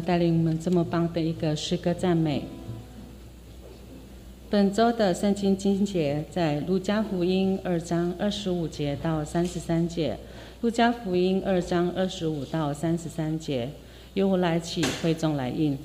[0.00, 2.44] 带领我们这么棒的一个诗歌赞美。
[4.48, 10.16] 本周的圣经经节在路加福音二章二十五节到三十三节。
[10.62, 13.68] 路加福音二章二十五到三十三节，
[14.14, 15.76] 由我来起，会众来应。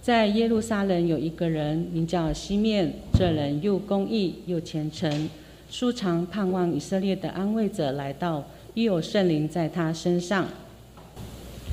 [0.00, 5.28] 在耶路撒冷有一个人名叫西面，这人又公义又虔诚，
[5.68, 10.48] 素常盼望以色列的安慰者来到，亦有圣灵在他身上。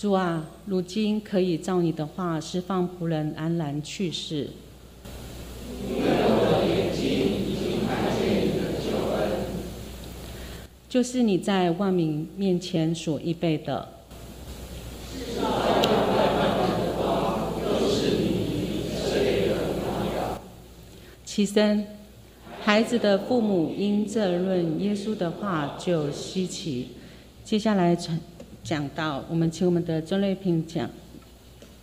[0.00, 4.48] 主啊，如今可以照你的话释放仆人安然去世。
[10.88, 13.86] 就是你在万民面前所预备的。
[21.26, 21.86] 其身，
[22.62, 26.92] 孩子的父母因这论耶稣的话就稀奇。
[27.44, 28.18] 接下来传
[28.62, 30.88] 讲到，我们请我们的钟瑞平讲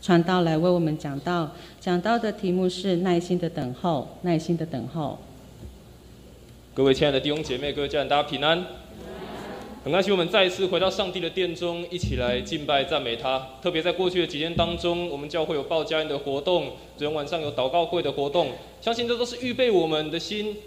[0.02, 5.18] 传道来为我们讲到，讲到的题目是耐心的等候，耐心的等候。
[6.74, 8.64] 各位亲爱的弟兄姐妹，各位家人，大家平安。
[9.84, 13.48] 很开心，我们再一次回到上帝的殿中，一起来敬拜赞美他。
[13.62, 20.58] 特别在过去的几天当中，我们教会有报家人的活动，昨天晚上有祷告会的活动，相信这都是预备我们的心，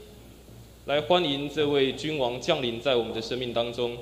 [0.86, 3.96] 来欢迎这位君王降临在我们的生命当中。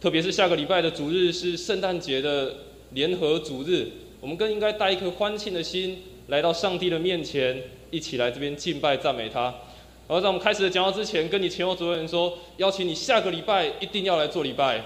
[0.00, 2.54] 特别是下个礼拜的主日是圣诞节的
[2.92, 3.86] 联合主日，
[4.18, 5.98] 我们更应该带一颗欢庆的心，
[6.28, 9.54] 来到上帝的面前，一起来这边敬拜赞美他。
[10.08, 14.82] 而在我们开始的讲话之前，跟你前后左右人说，邀请你下个礼拜一定要来做礼拜。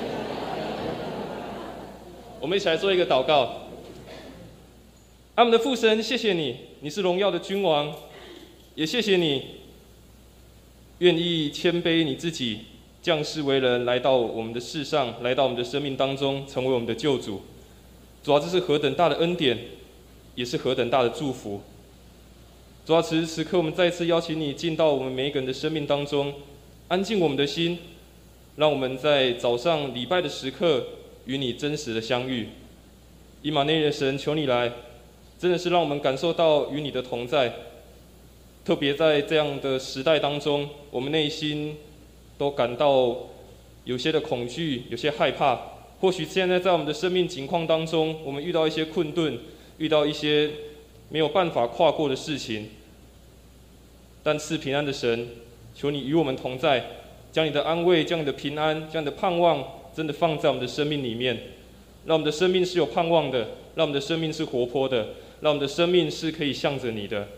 [2.40, 3.68] 我们一起来做一个祷告。
[5.34, 7.94] 阿们的父神，谢谢你，你是荣耀的君王，
[8.74, 9.42] 也谢谢你
[11.00, 12.60] 愿意谦卑你自己，
[13.02, 17.42] 降世为人，来到我们的世上，来到我们的生命当中，成为我们的救主。
[18.22, 19.58] 主要这是何等大的恩典，
[20.36, 21.60] 也是何等大的祝福。
[22.86, 26.32] 主啊，此时此刻，我们再次邀请你进到我们每一个人的生命当中，
[26.86, 27.76] 安静我们的心，
[28.54, 30.86] 让我们在早上礼拜的时刻
[31.24, 32.50] 与你真实的相遇。
[33.42, 34.70] 以马内的神，求你来，
[35.40, 37.52] 真的是让我们感受到与你的同在。
[38.64, 41.76] 特别在这样的时代当中，我们内心
[42.42, 43.16] 都感到
[43.84, 45.60] 有些的恐惧，有些害怕。
[46.00, 49.38] 或许现在在我们的生命境况当中，我们遇到一些困顿，
[49.78, 50.50] 遇到一些。
[51.12, 52.70] 没有办法跨过的事情，
[54.22, 55.28] 但赐平安的神，
[55.74, 56.86] 求你与我们同在，
[57.30, 59.62] 将你的安慰、将你的平安、将你的盼望，
[59.94, 61.36] 真的放在我们的生命里面，
[62.06, 63.40] 让我们的生命是有盼望的，
[63.74, 65.08] 让我们的生命是活泼的，
[65.42, 67.28] 让我们的生命是可以向着你的。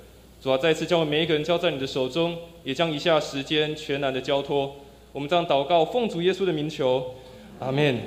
[0.41, 4.76] 主啊，再次将我们每一个人交在你的手中，也将一下时间全然的交托。
[5.15, 7.15] 我们这样祷告，奉主耶稣的名求，
[7.61, 8.01] 阿门。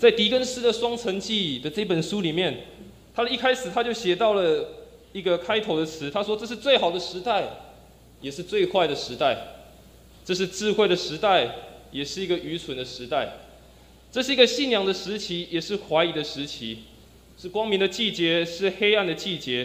[0.00, 2.64] 在狄更斯的《双城记》的这本书里面，
[3.14, 4.68] 他的一开始他就写到了
[5.12, 7.44] 一个开头的词，他说：“这是最好的时代，
[8.20, 9.32] 也是最坏的时代；
[10.24, 11.48] 这是智慧的时代，
[11.92, 13.28] 也是一个愚蠢的时代；
[14.10, 16.78] 这是一个信仰的时期，也是怀疑的时期；
[17.38, 19.64] 是光明的季节，是黑暗的季节；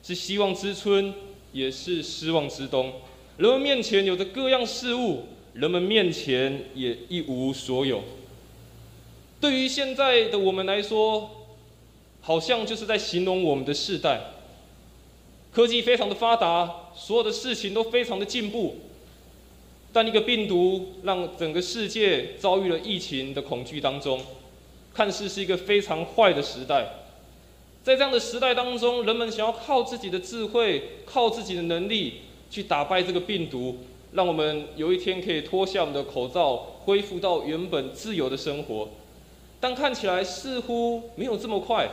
[0.00, 1.12] 是希望之春，
[1.54, 2.92] 也是失望之冬。
[3.38, 8.02] 人们面前有着各样事物，人们面前也一无所有。”
[9.40, 11.30] 对于现在的我们来说，
[12.20, 14.20] 好像就是在形容我们的世代。
[15.52, 18.76] 科技非常的发达，所有的事情都非常的进步，
[19.92, 24.20] 但一个病毒让整个世界遭遇了疫情的恐惧当中，
[24.92, 27.03] 看似是一个非常坏的时代。
[27.84, 32.14] 在这样的时代当中，人们想要靠自己的智慧、靠自己的能力
[32.50, 33.76] 去打败这个病毒，
[34.12, 38.88] 让我们有一天可以脱下我们的口罩，恢复到原本自由的生活。
[39.60, 41.90] 但看起来似乎没有这么快，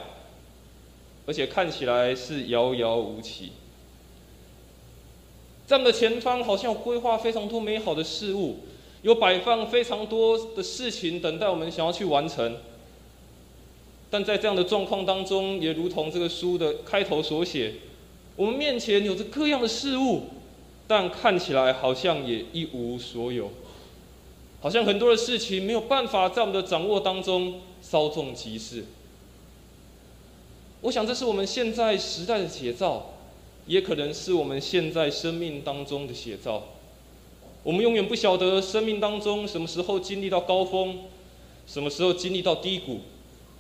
[1.26, 3.52] 而且看起来是遥遥无期。
[5.68, 8.60] 在我们的前方好像有规划非常多美好的事物，
[9.02, 12.56] 有摆放非常多的事情等待我们想要去完成。
[14.12, 17.74] 但在这样的状况当中，也如同这个书的开头所写，
[18.36, 20.26] 我们面前有着各样的事物，
[20.86, 23.50] 但看起来好像也一无所有。
[24.60, 28.84] 好像很多的事情没有办法在我们的掌握当中稍纵即逝，
[30.82, 33.14] 我想这是我们现在时代的写照，
[33.66, 36.64] 也可能是我们现在生命当中的写照。
[37.64, 41.00] 我们永远不晓得生命当中什么时候经历到高峰，
[41.66, 43.00] 什么时候经历到低谷，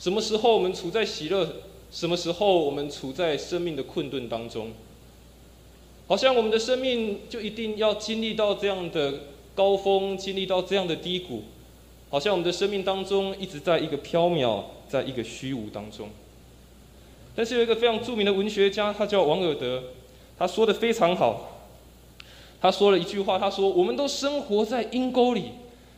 [0.02, 1.48] 什么时候我们处在喜乐，
[1.92, 4.72] 什么时候我们处在生命的困顿当中。
[6.08, 9.14] 好像我们的生命就一定要经历到这样的
[9.54, 11.44] 高峰，经历到这样的低谷，
[12.10, 16.10] 好像我们的生命当中一直在一个飘渺，在一个虚无当中。
[17.36, 19.84] 但是有一个非常著名的文学家，他叫王尔德，
[20.36, 21.68] 他说的非常好。
[22.60, 25.52] 他说了一句话，他说：“我们都生活在阴沟里，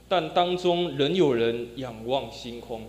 [0.10, 2.82] 但当中仍有人仰望星空。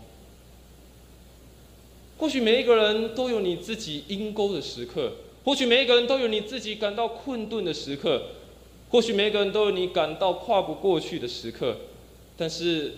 [2.19, 5.13] 或许每一个人都有你自己阴沟的时刻，
[5.45, 8.23] 或许每一个人都有你自己感到困顿的时刻，
[8.91, 11.77] 或许每一个人都有你感到跨不过去的时刻。
[12.37, 12.95] 但是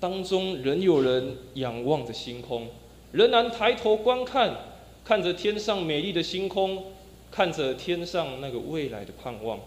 [0.00, 2.68] 当中仍有人仰望着星空，
[3.12, 4.56] 仍然抬头观看，
[5.04, 6.84] 看着天上美丽的星空，
[7.30, 9.58] 看着天上那个未来的盼望。”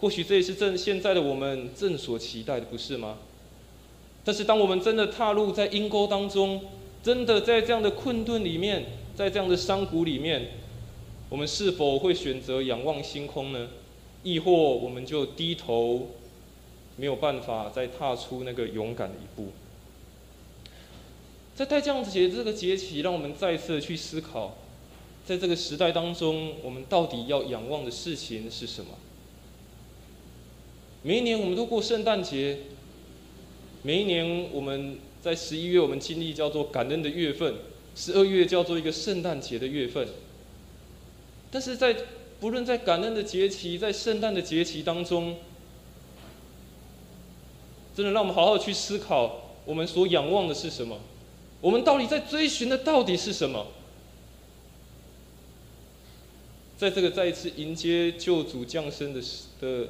[0.00, 3.18] 或许这也是正现在的我们正所期待的，不是吗？
[4.24, 6.60] 但是当我们真的踏入在阴沟当中，
[7.08, 8.84] 真的在这样的困顿里面，
[9.16, 10.48] 在这样的山谷里面，
[11.30, 13.66] 我们是否会选择仰望星空呢？
[14.22, 16.08] 亦或我们就低头，
[16.96, 19.52] 没有办法再踏出那个勇敢的一步？
[21.56, 24.58] 在带这样子节这个节期，让我们再次去思考，
[25.24, 28.90] 在这个时代当中，我们到底要仰望的事情是什么？
[31.02, 32.58] 每一年我们都过圣诞节，
[33.82, 37.56] 每一年我们在十一月我们经历叫做感恩的月份，
[37.94, 40.08] 十二月叫做一个圣诞节的月份。
[41.50, 41.94] 但是在
[42.40, 45.36] 不论在感恩的节期，在圣诞的节期当中，
[47.94, 50.98] 真的让我们好好去思考，我们所仰望的是什么？
[51.60, 53.66] 我们到底在追寻的到底是什么？
[56.78, 59.20] 在这个再一次迎接救主降生的
[59.60, 59.88] 的。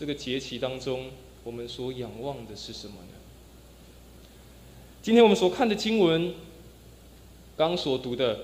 [0.00, 1.10] 这个节期当中，
[1.44, 3.21] 我们所仰望的是什么呢？
[5.02, 6.32] 今天我们所看的经文，
[7.56, 8.38] 刚所读的，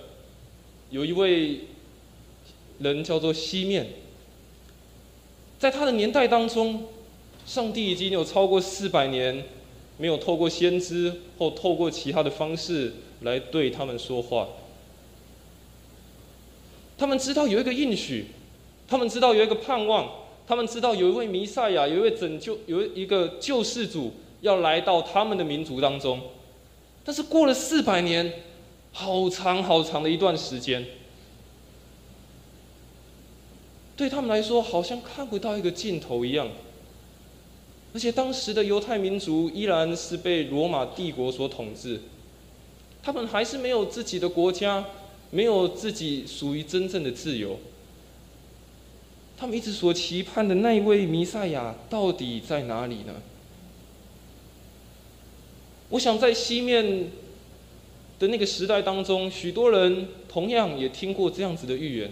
[0.91, 1.61] 有一位
[2.81, 3.87] 人叫做西面，
[5.57, 6.87] 在他的年代当中，
[7.47, 9.45] 上帝已经有超过四百年
[9.99, 14.49] 没有透过先知或透过其他的方式来对他们说话。
[16.99, 18.25] 他们知道有一个应许，
[18.89, 20.11] 他们知道有一个盼望。
[20.45, 26.21] 他们知道有一位弥赛亚，有一位拯救，有一个救世主要来到他们的民族当中，
[27.09, 28.31] 但是过了四百年，
[28.93, 30.85] 好长好长的一段时间，
[33.97, 36.47] 对他们来说好像看不到一个尽头一样。
[37.95, 41.99] 而且当时的犹太民族依然是被罗马帝国所统治，
[43.03, 44.85] 他们还是没有自己的国家，
[45.31, 47.59] 没有自己属于真正的自由。
[49.35, 53.15] 他们一直所期盼的那一位弥赛亚到底在哪里呢？
[55.91, 57.11] 我想在西面
[58.19, 62.11] 的那个时代当中，许多人同样也听过这样子的预言。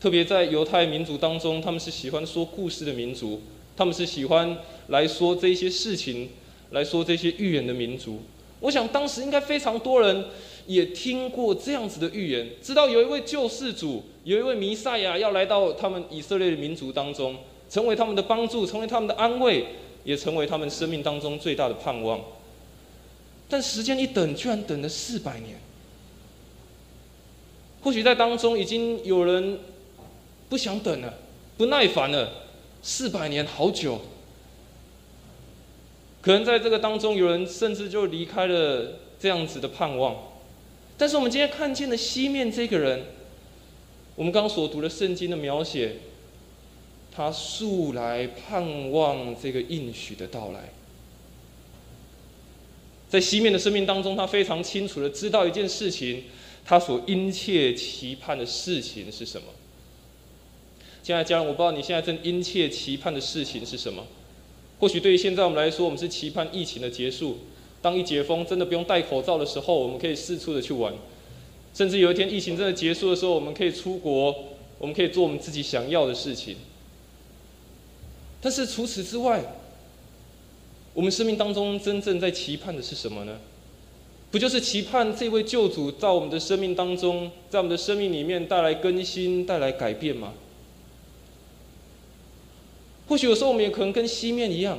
[0.00, 3.40] 特别在犹太民族当中，他们是喜欢说故事的民族，
[3.76, 4.58] 他们是喜欢
[4.88, 6.30] 来说这些事情、
[6.70, 8.20] 来说这些预言的民族。
[8.60, 10.24] 我想当时应该非常多人。
[10.68, 17.34] 也听过这样子的预言，知道有一位救世主，有一位弥赛亚要来到他们以色列的民族当中，
[17.70, 19.64] 成为他们的帮助，成为他们的安慰，
[20.04, 22.20] 也成为他们生命当中最大的盼望。
[23.48, 25.58] 但时间一等，居然等了四百年。
[27.80, 29.58] 或许在当中已经有人
[30.48, 31.14] 不想等了，
[31.56, 32.30] 不耐烦了，
[32.82, 34.00] 四百年好久。
[36.20, 40.16] 可能在这个当中，有人甚至就离开了这样子的盼望。
[40.98, 43.04] 但是我们今天看见的西面这个人，
[44.16, 45.96] 我们刚刚所读的圣经的描写，
[47.12, 50.68] 他素来盼望这个应许的到来。
[53.08, 56.24] 在西面的生命当中，他非常清楚的知道一件事情，
[56.64, 59.46] 他所殷切期盼的事情是什么。
[61.02, 64.04] 亲爱的家人，我不知道你现在正殷切期盼的事情是什么。
[64.78, 67.38] 或许对于现在我们来说，我们是期盼疫情的结束。
[67.80, 70.92] 当一解封，真的不用戴口罩的时候，我们可以四处的去玩，
[71.72, 74.34] 甚至有一天疫情真的结束的时候，我们可以出国，
[74.78, 76.56] 我们可以做我们自己想要的事情。
[78.40, 79.42] 但是除此之外，
[80.98, 83.38] 我们生命当中真正在期盼的是什么呢？
[84.32, 90.32] 不就是期盼这位救主在我们的生命当中，在我们的生命里面带来更新、带来改变吗？
[93.06, 94.76] 或许有时候我们也可能跟西面一样，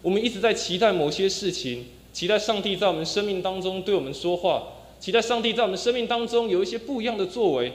[0.00, 1.86] 我们一直在期待某些事情。
[2.12, 4.62] 期待上帝在我们生命当中对我们说话，
[5.00, 7.72] 期待上帝在我们生命当中有一些不一样的作为。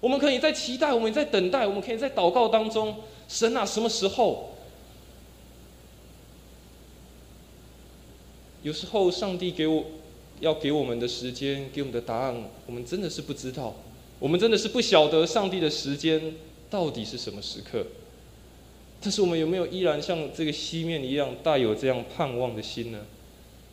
[0.00, 2.96] 我们可以在期待，我们在等待，我们可以在祷告当中，
[3.28, 4.49] 神啊，什么时候？
[8.62, 9.84] 有时候上帝给我
[10.40, 12.34] 要给我们的时间，给我们的答案，
[12.66, 13.74] 我们真的是不知道，
[14.18, 16.34] 我们真的是不晓得上帝的时间
[16.68, 17.86] 到底是什么时刻。
[19.02, 23.00] 但是我们有没有依然像这个西面一样，带有这样盼望的心呢？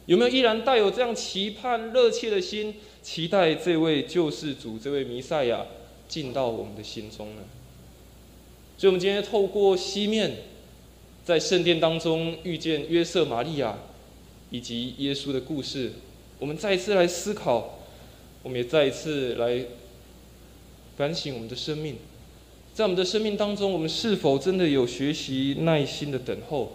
[0.05, 5.65] 有没有依然带有这样期盼、热切的心，期待这位救世主、这位弥赛亚
[6.07, 7.41] 进到我们的心中呢？
[8.77, 10.37] 所以，我们今天透过西面，
[11.25, 13.77] 在圣殿当中遇见约瑟、玛利亚
[14.49, 15.93] 以及耶稣的故事，
[16.39, 17.79] 我们再一次来思考，
[18.43, 19.65] 我们也再一次来
[20.95, 21.97] 反省我们的生命。
[22.73, 26.73] 在我们的生命当中，我们是否真的有学习耐心的等候？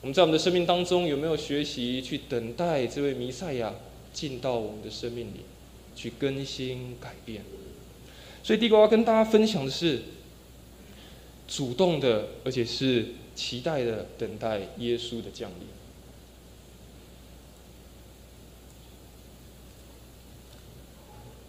[0.00, 3.74] 我们在我们的生命当中有没有学习去等待这位弥赛亚
[4.12, 5.40] 进到我们的生命里，
[5.96, 7.42] 去更新改变？
[8.44, 10.02] 所以，地瓜要跟大家分享的是，
[11.48, 15.77] 主动的，而且是期待的等待耶稣的降临。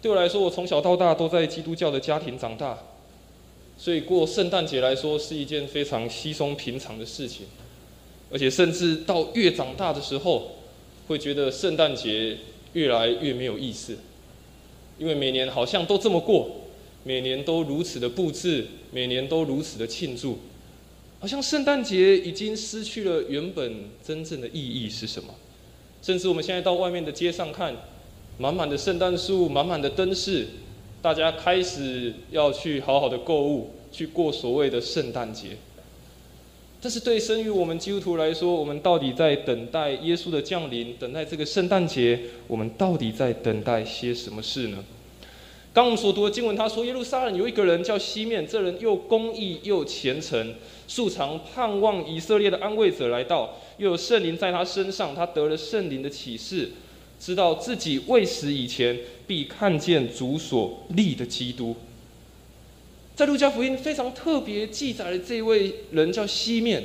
[0.02, 2.78] 对我来说，我从小到大都在基督教的家庭长大。
[3.76, 7.46] 所以过圣诞节来说是一件非常稀松平常的事情，
[8.30, 10.56] 而且甚至到越长大的时候，
[11.08, 12.36] 会觉得圣诞节
[12.74, 13.96] 越来越没有意思，
[14.98, 16.50] 因为每年好像都这么过，
[17.04, 20.38] 每年都如此的布置，每年都如此的庆祝，
[21.18, 25.34] 好像圣诞节已经失去了原本真正的意义是什么？
[26.02, 27.74] 甚至我们现在到外面的街上看，
[28.40, 30.46] 满满的圣诞树，满满的灯饰。
[31.02, 35.48] 大家开始要去好好的购物，去过所谓的圣诞节。
[36.80, 44.82] 但是对生于我们基督徒来说，我们到底在等待耶稣的降临，等待这个圣诞节，我们到底在等待些什么事呢？
[45.74, 50.54] 刚我们所读的经文，他说耶路撒冷有一个人叫西面，这人又公义又虔诚，
[50.88, 56.70] 素常盼望以色列的安慰者来到，又有圣灵在他身上，他得了圣灵的启示。
[57.20, 61.76] 知道自己未死以前，必看见主所立的基督。
[63.14, 66.84] 在路加福音非常特别记载了这位人叫西面，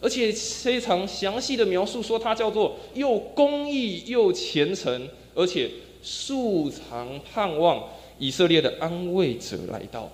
[0.00, 5.70] 而且非常详细的描述说他叫做又公义又虔诚，而且
[6.02, 7.84] 素常盼望
[8.18, 10.10] 以色列的安慰者来到。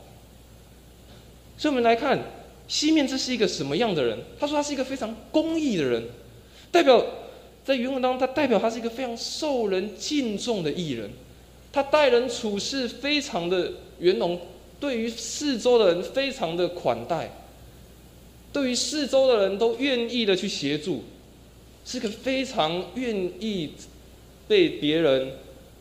[1.57, 2.23] 所以，我们来看
[2.69, 4.19] 西面这是一个什么样的人？
[4.39, 6.03] 他说他是一个非常公义的人，
[6.71, 7.03] 代表。
[7.65, 11.11] 在原文当中，他代表他是一个非常受人敬重的艺人，
[11.73, 14.39] 他待人处事非常的圆融，
[14.79, 17.31] 对于四周的人非常的款待，
[18.53, 21.05] 对于四周的人都愿意的去协助，
[21.87, 23.71] 是个非常愿意
[24.47, 25.33] 被别人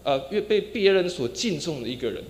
[0.04, 2.24] 呃越被别人所敬重的一个人。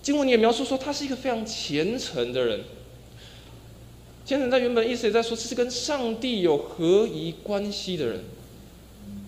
[0.00, 2.60] 经文也描述说，他是一个非常虔诚的人。
[4.24, 8.20] 虔诚在原本意思也在说，这是跟上帝有合宜关系的人。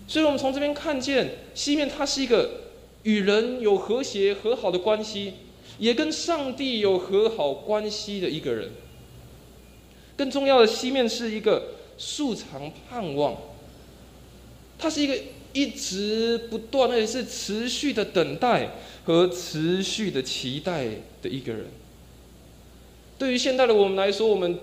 [0.07, 2.61] 所以我们从这边看见西面，他是一个
[3.03, 5.33] 与人有和谐和好的关系，
[5.79, 8.69] 也跟上帝有和好关系的一个人。
[10.15, 13.35] 更重要的，西面是一个素常盼望，
[14.77, 15.17] 他是一个
[15.53, 18.69] 一直不断而且是持续的等待
[19.05, 20.85] 和持续的期待
[21.21, 21.65] 的一个人。
[23.17, 24.59] 对于现在的我们来说，我们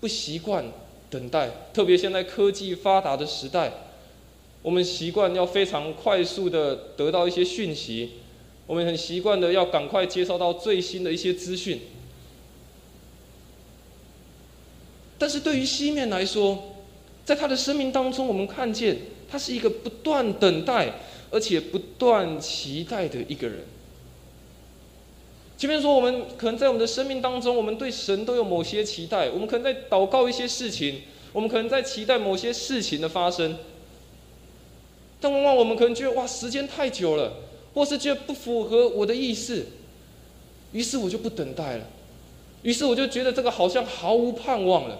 [0.00, 0.64] 不习惯
[1.10, 3.72] 等待，特别现在科技发达的时代。
[4.62, 8.10] 我们习惯要非常快速的得到一些讯息，
[8.66, 11.80] 我们很习惯的要赶快接收到最新的一些资讯。
[15.18, 16.76] 但是对于西面来说，
[17.24, 20.94] 在他的生命当中，我们看见他是一个不断等待
[21.30, 23.60] 而且不断期待的一个人。
[25.56, 31.02] 前面说，我们可能在我们的生命当中，我们对神都有某些期待，我们可能在祷告一些事情，
[31.32, 33.56] 我们可能在期待某些事情的发生。
[35.22, 37.32] 但往往我们可能觉得哇，时间太久了，
[37.72, 39.64] 或是觉得不符合我的意思，
[40.72, 41.84] 于是我就不等待了，
[42.62, 44.98] 于是我就觉得这个好像毫无盼望了。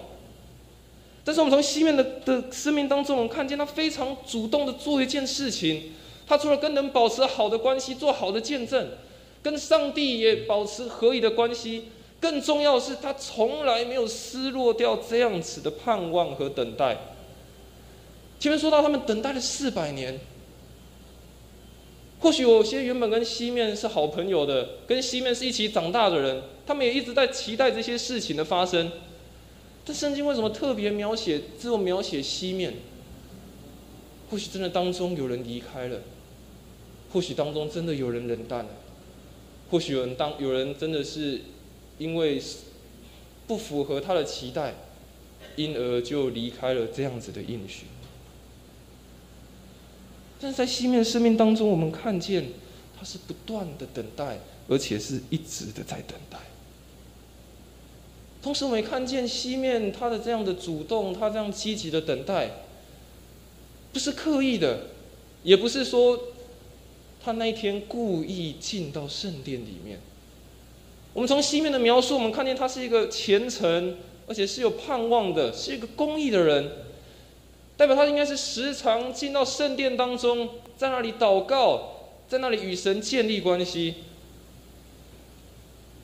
[1.25, 5.91] 但是我们从西面的的生命当中，我们看见他非常主动的做一件事情，
[6.25, 8.87] 他除了跟人保持好的关系，做好的见证，
[9.41, 11.89] 跟上帝也保持合宜的关系，
[12.21, 16.97] 更重要的是，他从来没有失落掉这样子的盼望和等待。
[18.43, 20.19] 前面说到，他们等待了四百年。
[22.19, 28.91] 或许有些原本跟西面是好朋友的，跟西面是一起长大的人，他们也一直在期待这些事情的发生。
[29.85, 32.73] 但圣经为什么特别描写，只有描写西面？
[34.29, 36.01] 或许真的当中有人离开了，
[37.13, 38.71] 或许当中真的有人冷淡了，
[39.71, 41.39] 或许有人当有人真的是
[41.97, 42.41] 因为
[43.47, 44.75] 不符合他的期待，
[45.55, 47.85] 因而就离开了这样子的应许。
[50.43, 52.47] 但是在西面的生命当中，我们看见
[52.99, 56.37] 他是不断的等待，而且是一直的在等待。
[58.41, 62.49] 同时，我们也看见西面他的这样的主动，他这样积极的等待，
[63.93, 64.87] 不是刻意的，
[65.43, 66.19] 也不是说
[67.23, 70.01] 他那一天故意进到圣殿里面。
[71.13, 73.95] 我们从西面的描述，我们看见他是一个虔诚，
[74.27, 76.69] 而且是有盼望的，是一个公义的人，
[77.75, 81.93] 代表他应该是时常进到圣殿当中，在那里祷告，
[82.27, 83.95] 在那里与神建立关系。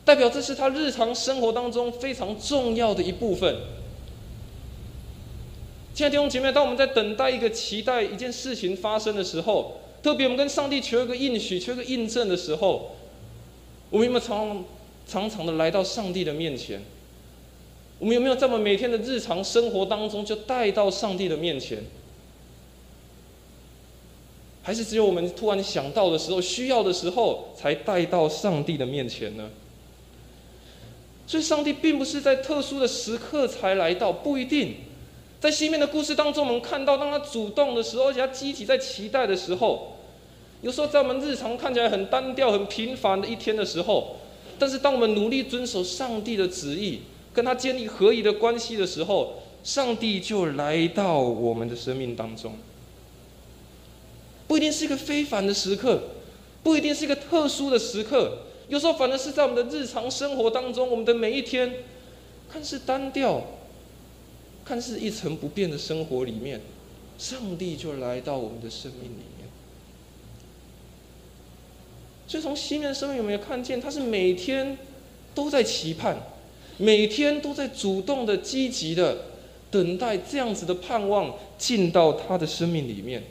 [0.03, 3.57] 代表这是他日常生活当中非常重要的一部分。
[5.93, 12.95] 亲爱的弟兄姐妹，当我们在等待一个期待一件事情发生的时候，特别我们跟上帝求一个应许、求一个印证的时候，
[13.91, 14.63] 我们有没有常
[15.05, 16.81] 常常的来到上帝的面前？
[17.99, 21.83] 我们有没有在我们每天的日常生活当中就带到上帝的面前？
[24.61, 29.49] 还是只有我们突然想到的时候、需要的时候，才带到上帝的面前呢？
[31.25, 34.75] 所以，上帝并不是在特殊的时刻才来到，不一定。
[35.39, 39.95] 在西面的故事当中，我们看到，当他主动的时候，而且他积极在期待的时候，
[40.61, 44.17] 有时候在我们日常看起来很单调、很平凡的一天的时候，
[44.59, 47.01] 但是当我们努力遵守上帝的旨意，
[47.39, 52.51] 跟他建立合一的关系的时候，上帝就来到我们的生命当中。
[54.45, 56.01] 不一定是一个非凡的时刻，
[56.61, 58.39] 不一定是一个特殊的时刻。
[58.67, 61.75] 有时候反而是在我们的日常生活当中，我们的每一天，
[62.51, 63.41] 看似单调，
[64.65, 66.59] 看似一成不变的生活里面，
[67.17, 69.47] 上帝就来到我们的生命里面。
[72.27, 74.77] 所以从西面生命有没有看见，他是每天
[75.33, 76.17] 都在期盼，
[76.79, 79.25] 每天都在主动的、积极的
[79.69, 83.21] 等待这样子的盼望进到他的生命里面。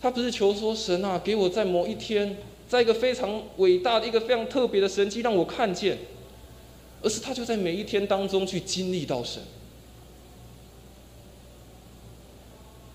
[0.00, 2.36] 他不是求说神啊，给我在某一天，
[2.68, 5.96] 在一个非常伟大的一个非常特别的神迹让我看见，
[7.02, 9.40] 而是他就在每一天当中去经历到神。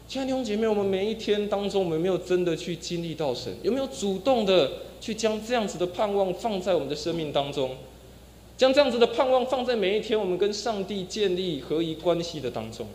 [0.10, 7.78] 亲爱的弟兄姐妹，我们每一天当中，我们没有真的去经历到神，有没有主动的去将这样子的盼望放在我们的生命当中，
[8.58, 12.88] 将这样子的盼望放在每一天我们跟上帝建立合一关系的当中？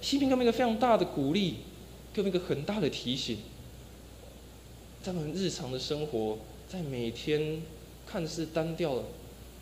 [0.00, 1.56] 西平给我们一个非常大的鼓励。
[2.12, 3.38] 给我们一个很大的提醒，
[5.00, 7.62] 在我们日常的生活，在每天
[8.04, 9.04] 看似单调、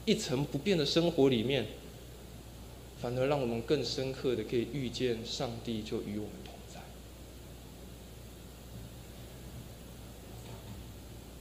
[0.06, 1.66] 一成不变的生活里面，
[3.02, 6.54] 反而让我们更深刻的可以遇见上帝，就与我们同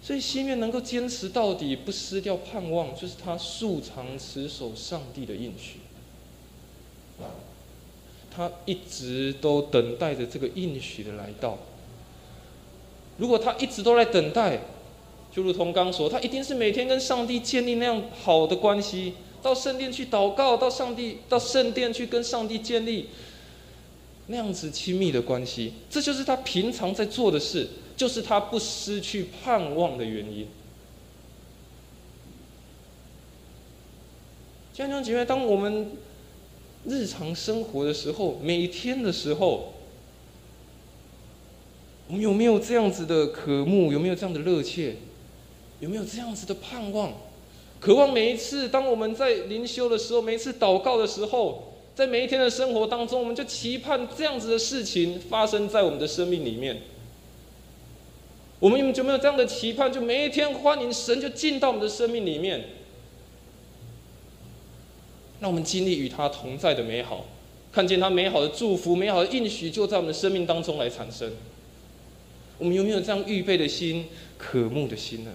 [0.08, 5.80] 所以，心愿能够坚持到底，不失掉盼望，就是他素常持守上帝的应许。
[8.34, 11.58] 他一直都等待着这个应许的来到。
[13.18, 14.62] 如果他一直都在等待，
[15.30, 23.08] 就如同刚说，他一定是每天跟上帝建立那样好的关系，到圣殿去祷告，到上帝到圣殿去跟上帝建立
[24.28, 25.74] 那样子亲密的关系。
[25.90, 27.68] 这就是他平常在做的事，
[27.98, 30.48] 就是他不失去盼望的原因。
[34.74, 35.92] 弟兄姐妹，当我们。
[36.86, 39.74] 日常生活的时候，每一天的时候，
[42.08, 43.92] 我们有没有这样子的渴慕？
[43.92, 44.96] 有没有这样的热切？
[45.82, 47.12] 有没有这样子的盼望？
[47.82, 56.84] 渴望每一次，当我们在灵修的时候，每一次祷告的时候，在每一天的生活当中，我们就期盼这样子的事情发生在我们的生命里面。
[58.60, 59.92] 我们有没有这样的期盼？
[59.92, 62.66] 就每一天欢迎神就进到我们的生命里面。
[65.40, 67.26] 让我们经历与他同在的美好，
[67.72, 71.32] 看见他美好的祝福、美好的应许就在我们的生命当中来产生。
[72.58, 74.08] 我们有没有这样预备的心、
[74.40, 75.32] 渴慕的心呢？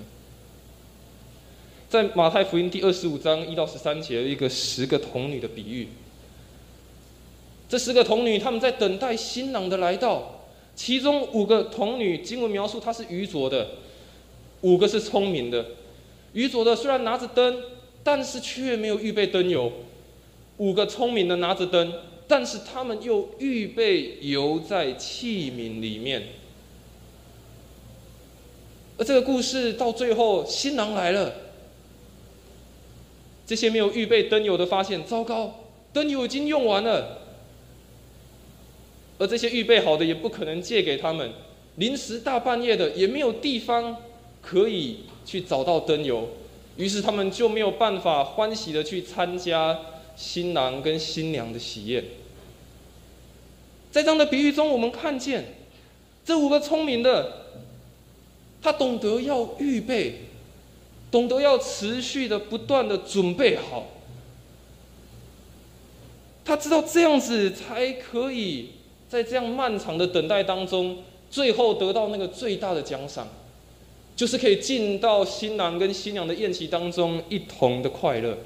[1.89, 5.87] 在马太福音第二十五章一到十三节，一个十个童女的比喻。
[7.69, 10.42] 这十个童女，他们在等待新郎的来到。
[10.75, 13.69] 其中五个童女，经文描述她是愚拙的，
[14.63, 15.65] 五个是聪明的。
[16.33, 17.63] 愚拙的虽然拿着灯，
[18.03, 19.71] 但是却没有预备灯油。
[20.57, 21.93] 五个聪明的拿着灯，
[22.27, 26.23] 但是他们又预备油在器皿里面。
[28.99, 31.33] 而这个故事到最后，新郎来了，
[33.47, 37.22] 这些没有预备灯油的发现，糟糕，灯油已经用完了。
[39.23, 41.31] 而这些预备好的也不可能借给他们，
[41.77, 43.97] 临时大半夜的也没有地方
[44.41, 46.29] 可以去找到灯油，
[46.77, 49.79] 于是他们就没有办法欢喜的去参加
[50.17, 52.03] 新郎跟新娘的喜宴。
[53.93, 55.55] 在这样的比喻中，我们看见
[56.25, 57.47] 这五个聪明的，
[58.61, 60.23] 他懂得要预备，
[61.13, 63.87] 懂得要持续的不断的准备好。
[66.45, 68.71] 他知道这样子才可以
[69.13, 70.97] 在这样漫长的等待当中，
[71.31, 73.29] 最后得到那个最大的奖赏，
[74.17, 78.39] 就是可以进到新郎跟新娘的宴席当中，一同的快乐。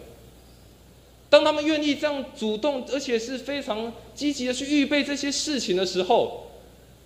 [1.30, 6.48] 当他们愿意这样主动，而且是非常积极的去预备这些事情的时候，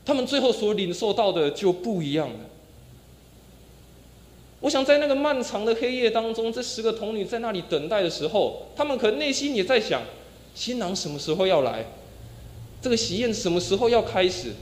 [0.06, 2.36] 他们最后所领受到的就不一样了。
[4.60, 10.00] 我想在那个漫长的黑夜当中，这十个童女在那里等待的时候，他们可能内心也在想。
[10.54, 11.84] 新郎什么时候要来？
[12.82, 14.52] 这个喜宴什么时候要开始？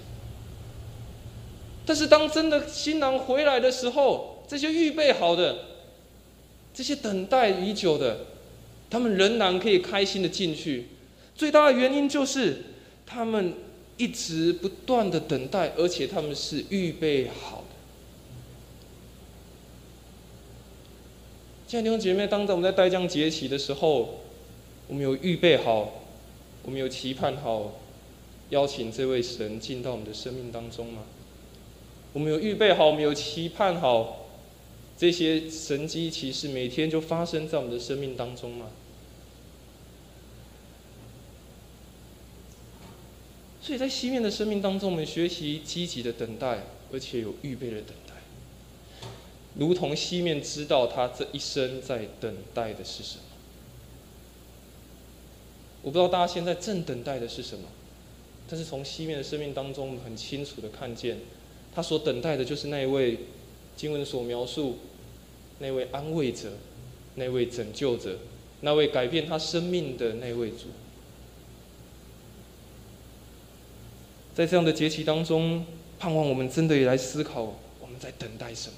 [1.86, 5.58] 但是当真的新郎回来的时候，这些预备好的、
[6.74, 8.26] 这些等待已久的，
[8.90, 10.88] 他们仍然可以开心的进去。
[11.34, 12.64] 最大的原因就是
[13.06, 13.54] 他们
[13.96, 17.76] 一直不断的等待，而且他们是预备好的。
[21.66, 24.20] 亲爱的弟兄姐妹，当在我们在待将节期的时候。
[24.90, 25.92] 我们有预备好，
[26.62, 27.72] 我们有期盼好，
[28.50, 31.02] 邀请这位神进到我们的生命当中吗？
[32.12, 34.26] 我们有预备好，我们有期盼好，
[34.96, 38.66] 这些神机骑士每天就发生在我们的生命当中吗？
[43.60, 48.14] 所以在西面的生命当中，我们学习积极的等待，而且有预备的等待，
[49.56, 53.24] 如同西面知道他这一生在等待的是什么。
[55.82, 57.68] 我不知道大家现在正等待的是什么，
[58.48, 61.18] 但是从西面的生命当中，我们很清楚的看见，
[61.74, 63.18] 他所等待的就是那一位
[63.76, 64.78] 经文所描述
[65.58, 66.52] 那位安慰者、
[67.16, 68.18] 那位拯救者、
[68.62, 70.66] 那位改变他生命的那位主。
[74.34, 75.66] 在这样的节期当中，
[75.98, 77.42] 盼望我们真的也来思考
[77.80, 78.76] 我们在等待什么。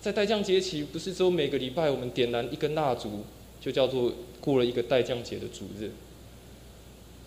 [0.00, 3.24] 在待降节期，不是只有每个礼拜我们点燃一根蜡烛。
[3.60, 4.10] 就叫做
[4.40, 5.90] 过了一个代降节的主日，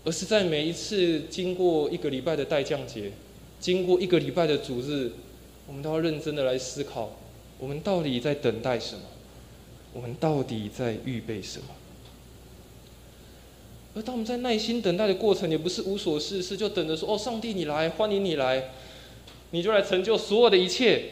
[0.03, 3.11] 而是在每一次经过一个礼拜的代降节，
[3.59, 5.11] 经过一个礼拜的主日，
[5.67, 7.17] 我们都要认真的来思考，
[7.57, 9.01] 我们到底在等待什么？
[9.93, 11.65] 我们到底在预备什么？
[13.95, 18.71] 而当我们在耐心等待的过程，也不是无所事事，就等着说：“哦，上帝你来，欢迎你来，
[19.51, 21.03] 你就来成就所有的一切。”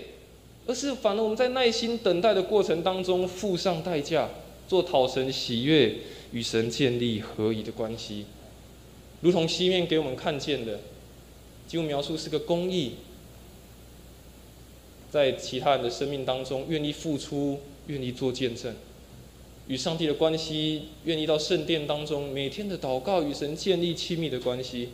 [0.67, 4.29] 而是反而我们在耐心等待的过程当中，付上代价。
[4.67, 5.95] 做讨神喜悦、
[6.31, 8.25] 与神建立合一的关系，
[9.21, 10.79] 如同西面给我们看见的，
[11.67, 12.93] 几乎描述是个公义，
[15.11, 18.73] 在其他人的生命当中愿意付出、愿意做见证，
[19.67, 24.89] 与上帝的关系，愿意到圣殿当中每天的祷告，与神建立亲密的关系，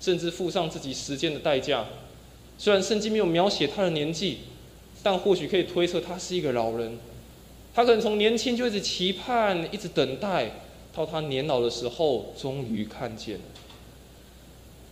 [0.00, 1.86] 甚至付上自己时间的代价。
[2.56, 4.38] 虽然圣经没有描写他的年纪，
[5.02, 6.98] 但或许可以推测他是一个老人。
[7.74, 10.50] 他可能从年轻就一直期盼，一直等待，
[10.92, 13.42] 到他年老的时候，终于看见了。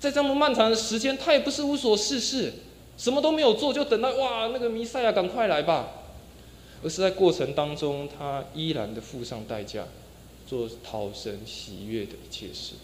[0.06, 2.52] 在这么漫长的时间，他也不是无所事事，
[2.96, 5.88] 什么都没有做，就等待哇，那个弥赛亚赶快来吧。
[6.84, 9.88] 而是在过程当中，他依然的付上代价，
[10.46, 12.74] 做讨神喜悦的一切事。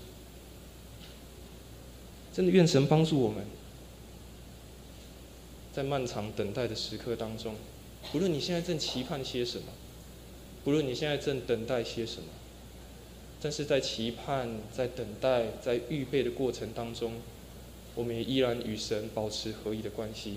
[2.35, 3.45] 真的愿神帮助我们，
[5.73, 7.55] 在漫长等待的时刻当中，
[8.11, 9.67] 不论你现在正期盼些什么。
[10.65, 12.27] 不论你现在正等待些什么，
[13.43, 17.15] 但是在期盼、在等待、在预备的过程当中，
[17.97, 20.37] 我们也依然与神保持合一的关系，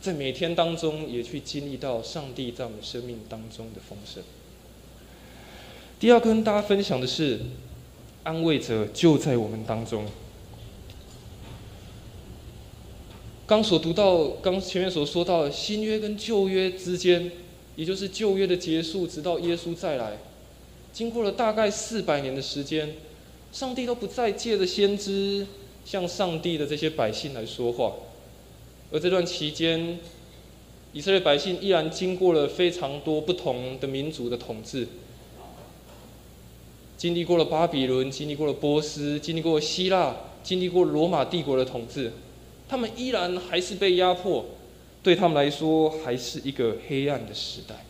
[0.00, 4.22] 在每天当中也去经历到上帝在我们生命当中的丰盛。
[5.98, 7.40] 第二跟大家分享的是，
[8.22, 10.06] 安慰者就在我们当中。
[13.46, 17.32] 刚所读到，刚前面所说到的新约跟旧约之间。
[17.76, 20.18] 也就是旧约的结束，直到耶稣再来，
[20.92, 22.94] 经过了大概四百年的时间，
[23.52, 25.46] 上帝都不再借着先知
[25.84, 27.94] 向上帝的这些百姓来说话，
[28.92, 29.98] 而这段期间，
[30.92, 34.88] 以色列百姓依然经过了非常多不同的民族的统治，
[36.96, 42.12] 经历过了巴比伦，经历过了波斯，经历过希腊，经历过罗马帝国的统治，
[42.68, 44.44] 他们依然还是被压迫。
[45.02, 47.86] 对他们来说，还是一个黑暗的时代，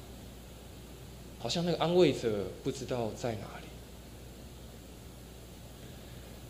[1.41, 3.67] 好像那个安慰者不知道在哪里。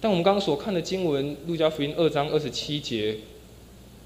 [0.03, 3.19] 但我们刚刚所看的经文，路加福音二章二十七节，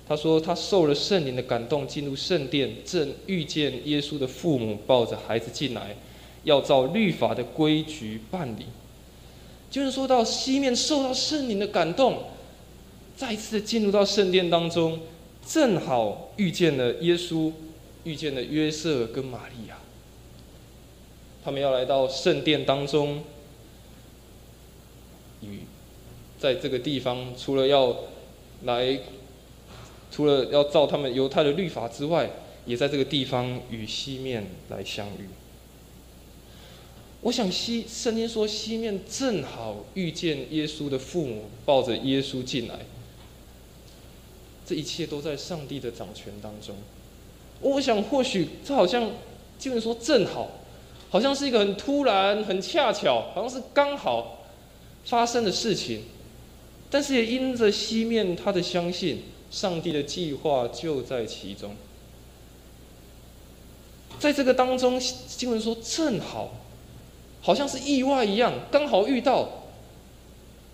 [0.07, 5.97] 他说他受了圣灵的感动，进入圣殿，正遇见耶稣的父母抱着孩子进来，
[6.43, 8.67] 要照律法的规矩办理。
[9.71, 12.25] 就是说到西面受到圣灵的感动，
[13.17, 15.01] 再次进入到圣殿当中，
[15.47, 17.53] 正好遇见了耶稣，
[18.03, 19.79] 遇见了约瑟跟玛利亚，
[21.45, 23.23] 他们要来到圣殿当中，
[25.43, 25.61] 与。
[26.37, 27.97] 在这个地方，除了要
[28.65, 28.99] 来，
[30.11, 32.29] 除了要照他们犹太的律法之外，
[32.67, 35.29] 也在这个地方与西面来相遇。
[37.23, 42.81] 我想西圣经说西面正好遇见耶稣的父母抱着耶稣进来，
[44.67, 46.75] 这一切都在上帝的掌权当中。
[47.61, 49.13] 我想或许这好像
[49.59, 50.51] 经文说正好，
[51.15, 54.43] 好像是一个很突然、很恰巧，好像是刚好
[55.05, 56.03] 发生的事情。
[56.91, 61.77] 但是也因着西面他的相信，上帝的计划就在其中。
[64.19, 66.51] 在这个当中，经文说正好，
[67.41, 69.49] 好像是意外一样，刚好遇到。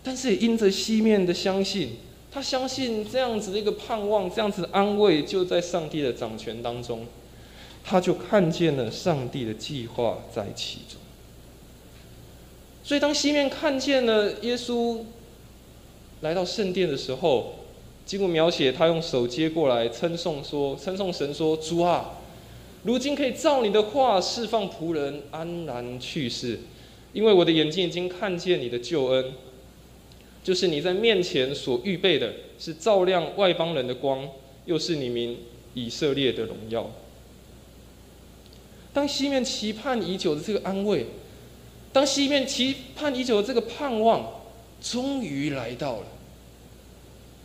[0.03, 1.99] 但是也因着西面的相信，
[2.33, 7.07] 他相信这样子的一个盼望，这样子的安慰就在上帝的掌权当中，
[7.85, 10.99] 他就看见了上帝的计划在其中。
[12.83, 15.05] 所以当西面看见了耶稣。
[16.23, 17.55] 来到圣殿的时候，
[18.05, 22.11] 经过描写，他用手接过来称颂说：“称颂神说，主啊，
[22.83, 26.59] 如今可以照你的话释放仆人安然去世，
[27.15, 29.33] 因为我的眼睛已经看见你的救恩，
[30.45, 34.29] 就是你在面前所预备的，是照亮外邦人的光，
[34.67, 35.39] 又是你名
[35.73, 36.91] 以色列的荣耀。
[38.93, 41.07] 当西面期盼已久的这个安慰，
[41.93, 44.41] 当西面期盼已久的这个盼望。”
[44.83, 46.07] 终于来到了。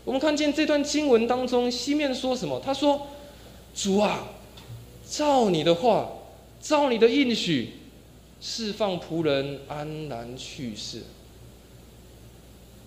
[0.05, 2.61] 我们看见这段经文当中，西面说什么？
[2.63, 3.07] 他说
[3.75, 4.29] ：“主啊，
[5.05, 6.13] 照你的话，
[6.61, 7.71] 照你的应许，
[8.39, 11.01] 释放仆人安然去世。”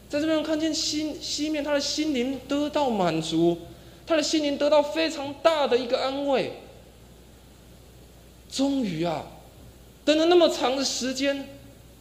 [0.08, 3.58] 在这边看见西西面，他的心灵得到满足，
[4.06, 6.52] 他的心灵得到非常大的一个安慰。
[8.58, 9.24] 终于啊，
[10.04, 11.46] 等了那么长的时间，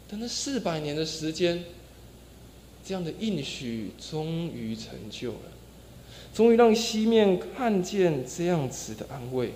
[0.10, 1.64] 等了四百年的时间。
[2.84, 5.52] 这样的应许终于成就了，
[6.34, 9.52] 终于让西面看见这样子的安慰，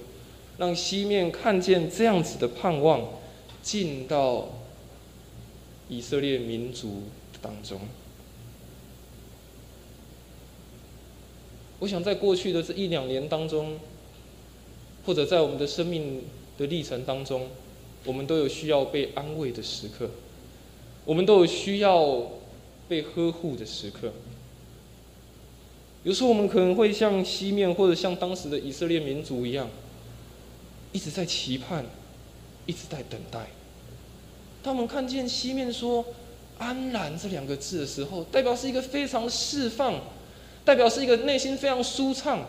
[0.59, 3.07] 让西面看见这样子的盼望，
[3.63, 4.49] 进到
[5.89, 7.03] 以色列民族
[7.41, 7.79] 当中。
[11.79, 13.79] 我想在过去的这一两年当中，
[15.05, 16.23] 或者在我们的生命
[16.61, 17.47] 的历程当中，
[18.05, 20.09] 我们都有需要被安慰的时刻，
[21.03, 22.39] 我们都有需要。
[22.89, 24.11] 被呵护的时刻，
[26.03, 29.69] 有时候我们可能会像西面或者像当时的以色列民族一样，
[30.91, 31.85] 一直在期盼，
[32.65, 33.47] 一直在等待。
[34.61, 36.03] 当我们看见西面说
[36.59, 40.01] “安然”这两个字的时候，代表是一个非常释放，
[40.65, 42.45] 代表是一个内心非常舒畅，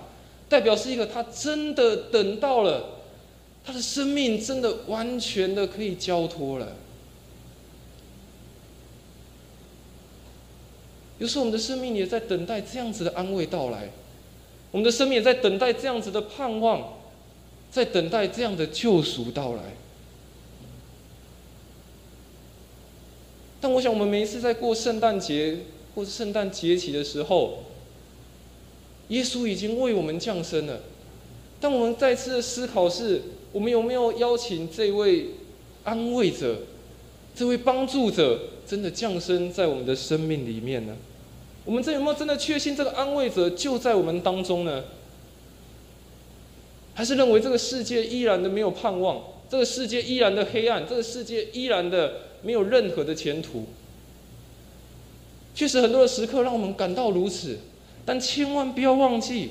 [0.49, 2.92] 代表是一个他真的等到了，
[3.65, 6.77] 他的生命真的完全的可以交托了。
[11.19, 13.91] 有时候我们的生命也在等待这样子的安慰到来，
[14.73, 16.95] 我们的生命也在等待这样子的盼望，
[17.71, 19.63] 在等待这样的救赎到来。
[23.61, 25.59] 但我想，我们每一次在过圣诞节
[25.95, 27.63] 或者圣诞节期的时候，
[29.09, 30.81] 耶稣已经为我们降生了。
[31.61, 35.29] 但我们再次的思考是：我们有没有邀请这位
[35.85, 36.59] 安慰者、
[37.35, 40.97] 这位帮助者，真的降生在我们的生命里面呢？
[41.65, 44.83] 我们这有没有真的确信这个安慰者就在我们当中呢？
[46.95, 53.67] 还是认为这个世界依然的没有盼望，这个世界依然的黑暗，这个世界依然的没有任何的前途？
[55.55, 57.59] 确实，很多的时刻让我们感到如此，
[58.05, 59.51] 但千万不要忘记，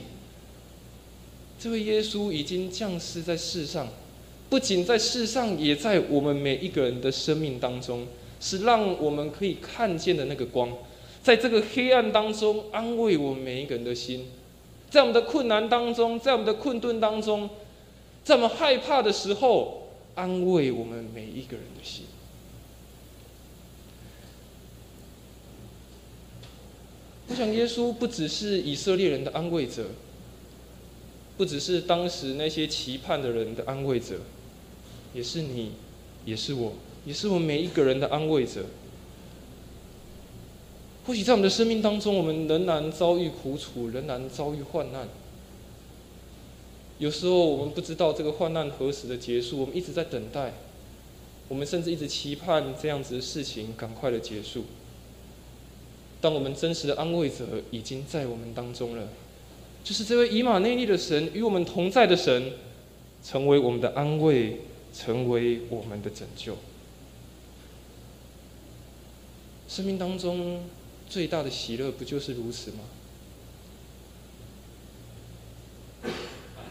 [1.62, 3.88] 这位耶稣已经降世在世上，
[4.50, 8.08] 不仅在世上，也在我们每一个人的生命当中，
[8.39, 10.76] 是让我们可以看见的那个光。
[11.21, 14.21] 在这个黑暗当中，安慰我们每一个人的心；
[14.89, 17.47] 在我们的困难当中，在我们的困顿当中，
[18.24, 22.06] 在我们害怕的时候，安慰我们每一个人的心。
[27.28, 29.86] 我想，耶稣不只是以色列人的安慰者，
[31.41, 34.19] 不只是当时那些期盼的人的安慰者，
[35.12, 35.71] 也是你，
[36.23, 36.73] 也是我，
[37.04, 38.65] 也是我们每一个人的安慰者。
[41.04, 45.10] 或许在我们的生命当中，我们仍然遭遇苦楚，仍然遭遇患难。
[46.99, 50.54] 有时候我们不知道这个患难何时的结束，我们一直在等待，
[51.47, 54.65] 我们甚至一直期盼这样子的事情赶快的结束。
[56.21, 59.08] 当我们真实的安慰者已经在我们当中了，
[59.84, 62.54] 就是这位以马内利的神与我们同在的神，
[63.24, 64.60] 成为我们的安慰，
[64.94, 66.58] 成为我们的拯救。
[69.67, 70.63] 生命当中
[71.10, 72.80] 最大的喜乐，不就是如此吗？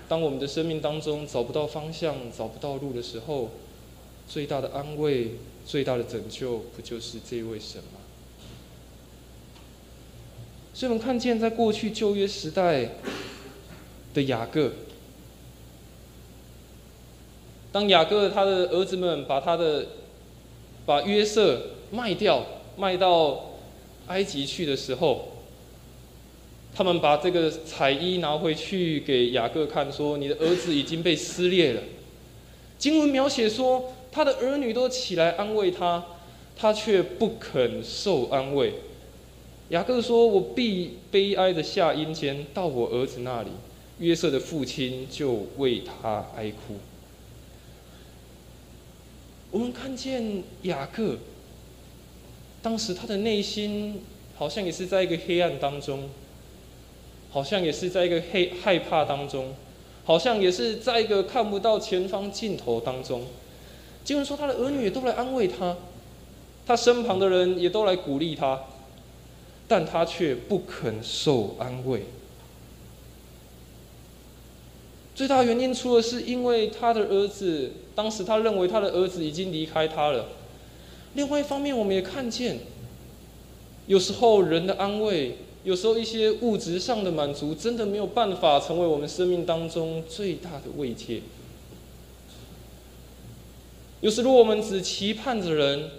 [0.09, 3.51] 当我们的生命当中找不到方向、找不到路的时候，
[4.29, 7.99] 最大的安慰、最大的拯救，不就是这位神吗？
[10.80, 12.88] 所以我们看见，在过去旧约时代
[14.14, 14.72] 的雅各，
[17.70, 19.88] 当雅各他的儿子们把他的
[20.86, 22.46] 把约瑟卖掉，
[22.78, 23.50] 卖到
[24.06, 25.28] 埃及去的时候。
[26.74, 31.82] 他们把这个彩衣拿回去给雅各看，说：“你的儿子已经被撕裂了。”
[32.80, 36.02] 经文描写说，他的儿女都起来安慰他，
[36.56, 38.72] 他却不肯受安慰。
[39.70, 43.48] 雅各说：“我必悲哀的下阴间，到我儿子那里。”
[43.98, 46.76] 约瑟的父亲就为他哀哭。
[49.50, 51.18] 我们看见雅各，
[52.62, 54.02] 当时他的内心
[54.37, 56.09] 好像也是在一个黑暗当中。
[57.33, 59.54] 好像也是在一个黑害怕当中，
[60.02, 63.22] 好像也是在一个看不到前方尽头当中。
[64.02, 65.76] 经文说，他的儿女也都来安慰他，
[66.66, 68.64] 他身旁的人也都来鼓励他，
[69.70, 72.02] 但他却不肯受安慰。
[75.14, 80.26] 最大原因，除了是因为他的儿子，当时他认为他的儿子已经离开他了。
[81.14, 82.59] 另外一方面，我们也看见，
[83.87, 85.37] 有时候人的安慰。
[85.62, 91.20] 有时候一些物质上的满足，真的没有办法成为我们生命当中最大的慰藉。
[94.00, 95.90] 有时如果我们只期盼着人，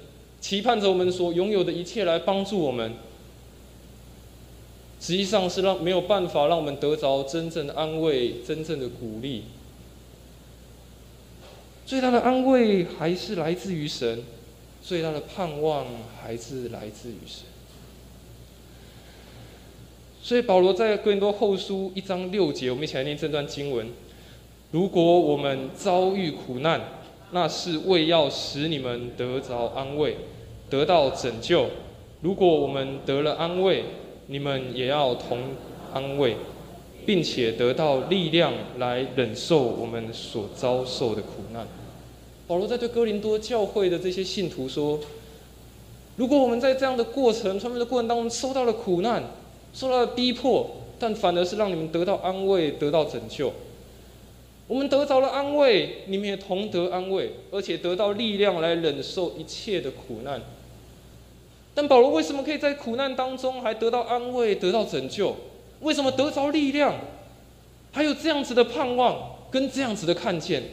[0.42, 2.94] 期盼着我们所拥有的一切来帮助我们，
[5.02, 9.46] 实际上是让没有办法让我们得着真正的安慰、真正的鼓励。
[11.88, 14.24] 最大的安慰还是来自于神，
[14.82, 15.88] 最大的盼望
[16.22, 17.46] 还是来自于神。
[20.22, 23.88] 所以保罗在哥林多后书一章六节，我们一起来念这段经文：
[24.70, 26.80] 如果我们遭遇苦难，
[27.32, 30.18] 那是为要使你们得着安慰，
[30.70, 31.66] 得到拯救；
[32.22, 33.84] 如果我们得了安慰，
[34.32, 35.40] 你们也要同
[35.94, 36.38] 安慰，
[37.06, 41.68] 并且得到力量来忍受我们所遭受的苦难。
[42.48, 44.98] 保罗在对哥林多教会的这些信徒说：
[46.16, 49.22] 如果我们在这样的过程、传福音的过程当中受到了苦难，
[49.74, 53.52] 受到了逼迫，但反而是让你们得到安慰，得到拯救。
[54.66, 60.42] 我们得着了安慰，你们也同得安慰，而且得到力量来忍受一切的苦难。
[61.74, 65.36] 但保罗为什么可以在苦难当中还得到安慰，得到拯救？
[65.80, 66.96] 为什么得着力量，
[67.92, 70.64] 还有这样子的盼望跟这样子的看见？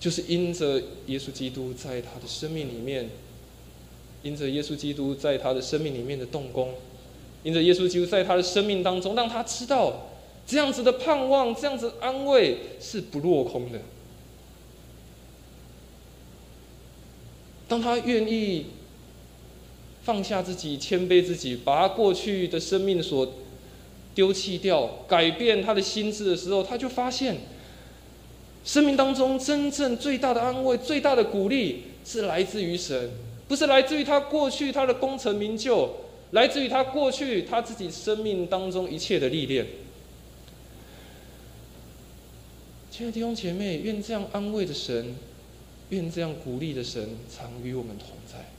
[0.00, 3.10] 就是因着耶稣基督在他的生命里面，
[4.22, 6.74] 因着耶稣基督在他的生命里面的动工。
[7.42, 10.10] 因着耶稣基督在他的生命当中，让他知道
[10.46, 13.80] 这样子的盼望、这样子安慰是不落空的。
[17.66, 18.66] 当他愿意
[20.02, 23.34] 放下自己、谦卑自己，把他过去的生命所
[24.14, 27.36] 丢弃掉，改变他的心智的时候，他就发现，
[28.64, 33.10] 生命当中真正最大的安慰、最大的鼓励，是来自于神，
[33.48, 35.90] 不是来自于他过去他的功成名就。
[36.32, 39.66] 来自于他过去他自己生命当中一切的历练。
[42.88, 45.16] 亲爱的弟兄姐妹，愿这样安慰的神，
[45.88, 48.49] 愿这样鼓励的神，常与我们同在。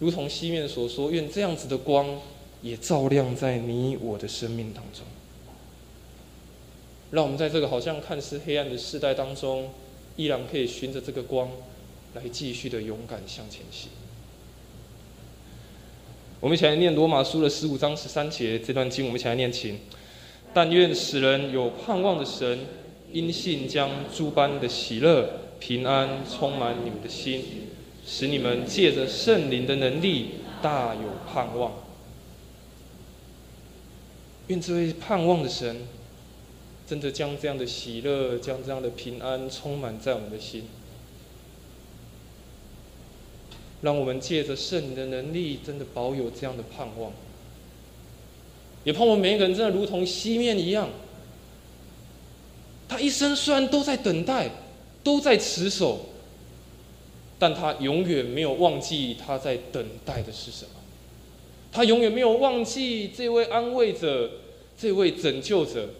[0.00, 2.20] 如同西面所说，愿这样子的光
[2.62, 5.04] 也照亮在你我的生命当中。
[7.10, 9.70] 让我们在这个好像看似黑暗的时代当中，
[10.16, 11.48] 依然可以循着这个光，
[12.14, 13.88] 来继续的勇敢向前行。
[16.40, 19.78] 我们一起来念罗马书的十五章十三节这段经，我们一起来念经。
[20.52, 22.66] 但愿使人有盼望的神，
[23.12, 25.28] 因信将诸般的喜乐、
[25.58, 27.42] 平安充满你们的心，
[28.06, 30.30] 使你们借着圣灵的能力
[30.62, 31.02] 大有
[31.32, 31.72] 盼望。
[34.48, 35.82] 愿这位盼望的神，
[36.86, 40.64] 真的将这样的喜乐、将这样的平安充满在我们的心。
[43.80, 47.12] 让我们借着圣灵的能力，真的保有这样的盼望。
[48.84, 50.90] 也盼望每一个人真的如同西面一样，
[52.86, 54.50] 他一生虽然都在等待，
[55.02, 56.00] 都在持守，
[57.44, 60.70] 但他永远没有忘记他在等待的是什么。
[61.70, 64.30] 他永远没有忘记这位安慰者，
[64.78, 65.90] 这位拯救者，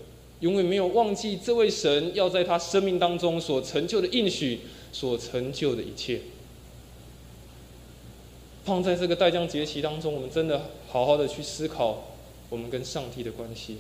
[0.41, 6.23] 永远没有忘记这位神要在他生命当中所成就的应许，所成就的一切。
[8.65, 12.05] 放在这个代降节期当中，我们真的好好的去思考。
[12.49, 13.77] 我们跟上帝的关系。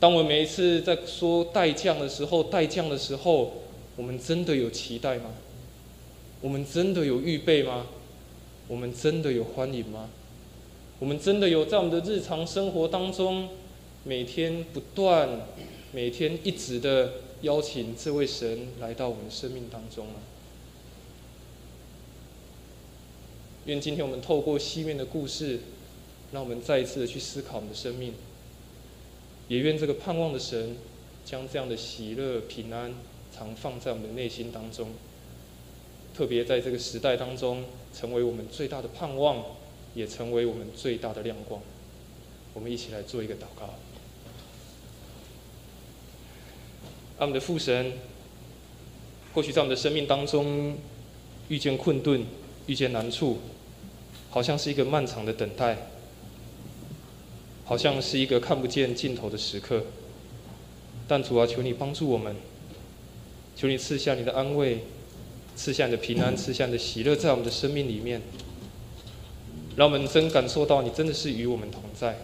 [0.00, 3.52] 当我每一次在说代降的时候，代降的时候，
[3.98, 5.34] 我们真的有期待吗？
[6.40, 7.88] 我们真的有预备吗？
[8.68, 10.08] 我们真的有欢迎吗？
[11.00, 13.48] 我们真的有在我们的日常生活当中，
[14.04, 15.28] 每天不断、
[15.90, 20.14] 每天一直的邀请这位神来到我们生命当中吗？
[23.66, 25.58] 愿今天我们透过西面的故事。
[26.30, 28.12] 让我们再一次的去思考我们的生命，
[29.48, 30.76] 也愿这个盼望的神
[31.24, 32.92] 将这样的喜乐平安
[33.38, 34.88] 常放在我们的内心当中，
[36.12, 37.64] 特别在这个时代当中，
[37.94, 39.44] 成为我们最大的盼望，
[39.94, 41.60] 也成为我们最大的亮光。
[42.54, 43.74] 我们一起来做一个祷告。
[47.18, 47.92] 阿们的父神，
[49.34, 50.76] 或许在我们的生命当中
[51.48, 52.24] 遇见困顿、
[52.66, 53.38] 遇见难处，
[54.30, 55.76] 好像是一个漫长的等待。
[57.64, 59.84] 好像是一个看不见尽头的时刻，
[61.06, 62.34] 但主啊，求你帮助我们，
[63.60, 64.78] 求你赐下你的安慰，
[65.56, 68.22] 赐下你的平安，赐下你的喜乐，在我们的生命里面，
[69.74, 72.16] 让我们真感受到你真的是与我们同在。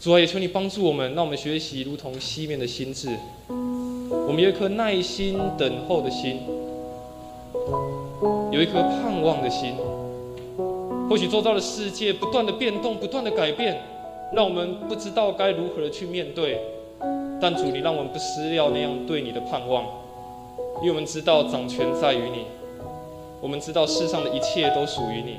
[0.00, 3.08] 主啊，也求你帮助我们，让我们学习如同西面的心智，
[3.46, 6.40] 我们有一颗耐心等候的心，
[8.50, 9.74] 有一颗盼望的心。
[11.08, 13.80] 或许周遭的世界不断的变动，不断的改变。
[14.32, 16.60] 让我们不知道该如何的去面对，
[17.40, 19.84] 但主，你让我们不失掉那样对你的盼望，
[20.80, 22.46] 因为我们知道掌权在于你，
[23.40, 25.36] 我们知道世上的一切都属于你。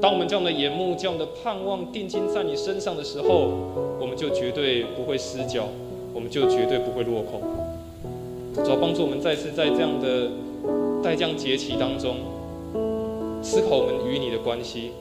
[0.00, 3.48] 当我们将我们的眼目、将我们的盼望定睛在你身上的时候，
[3.98, 5.64] 我们就绝对不会失脚，
[6.12, 7.40] 我们就绝对不会落空。
[8.62, 10.30] 主要帮助我们再次在这样的
[11.02, 12.16] 待降节期当中，
[13.42, 14.92] 思考我们与你的关系，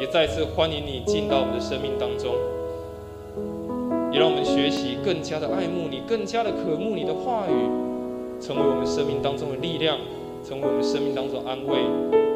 [0.00, 2.34] 也再次欢迎你进到我们的生命当中。
[4.12, 7.52] 也让我们学习更加的爱慕你，更加的渴慕你的话语，
[8.42, 9.96] 成为我们生命当中的力量，
[10.42, 11.78] 成为我们生命当中的安慰，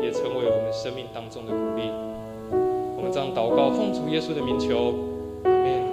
[0.01, 1.91] 也成为我们生命当中的鼓励。
[2.97, 4.95] 我们这样祷告，奉主耶稣的名求，
[5.43, 5.86] 阿门。